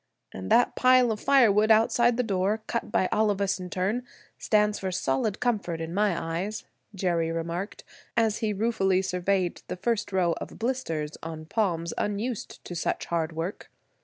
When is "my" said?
5.93-6.19